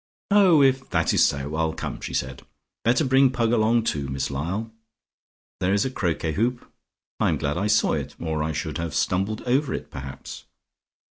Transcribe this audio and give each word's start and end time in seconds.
"Oh, 0.31 0.63
if 0.63 0.89
that 0.89 1.13
is 1.13 1.23
so, 1.23 1.37
I 1.37 1.45
will 1.45 1.73
come," 1.75 2.01
said 2.01 2.39
she. 2.39 2.45
"Better 2.83 3.05
bring 3.05 3.29
Pug 3.29 3.51
along, 3.53 3.83
too, 3.83 4.07
Miss 4.07 4.31
Lyall. 4.31 4.71
There 5.59 5.75
is 5.75 5.85
a 5.85 5.91
croquet 5.91 6.31
hoop. 6.33 6.65
I 7.19 7.29
am 7.29 7.37
glad 7.37 7.55
I 7.55 7.67
saw 7.67 7.93
it 7.93 8.15
or 8.19 8.41
I 8.41 8.51
should 8.51 8.79
have 8.79 8.95
stumbled 8.95 9.43
over 9.43 9.75
it 9.75 9.91
perhaps. 9.91 10.45